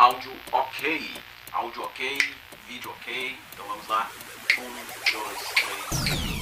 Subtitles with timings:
[0.00, 1.10] áudio ok.
[1.52, 2.18] Áudio ok,
[2.66, 3.36] vídeo ok.
[3.52, 4.10] Então vamos lá.
[4.58, 6.40] Um, dois, três.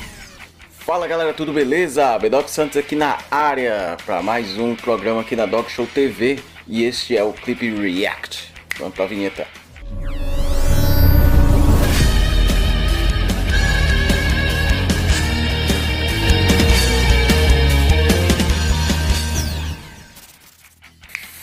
[0.71, 2.17] Fala galera, tudo beleza?
[2.21, 6.85] Bedoc Santos aqui na área para mais um programa aqui na Doc Show TV e
[6.85, 8.55] este é o Clip React.
[8.79, 9.45] Vamos pra vinheta.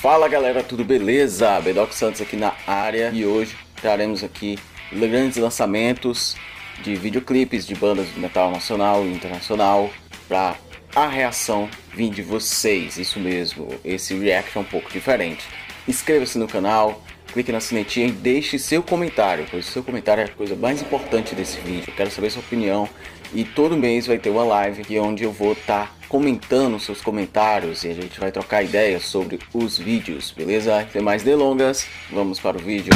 [0.06, 1.60] Fala galera, tudo beleza?
[1.62, 4.60] Bedoc Santos aqui na área e hoje traremos aqui
[4.92, 6.36] grandes lançamentos
[6.84, 9.90] de videoclipes de bandas de metal nacional e internacional
[10.28, 10.58] para
[10.96, 15.44] a reação vir de vocês, isso mesmo, esse react é um pouco diferente.
[15.88, 17.02] Inscreva-se no canal,
[17.36, 20.82] clique na sinetinha e deixe seu comentário, pois o seu comentário é a coisa mais
[20.82, 21.90] importante desse vídeo.
[21.90, 22.88] Eu quero saber sua opinião
[23.34, 27.84] e todo mês vai ter uma live onde eu vou estar tá comentando seus comentários
[27.84, 30.88] e a gente vai trocar ideias sobre os vídeos, beleza?
[30.94, 32.94] Sem mais delongas, vamos para o vídeo.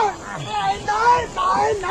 [0.00, 0.94] 奶奶，
[1.34, 1.86] 奶奶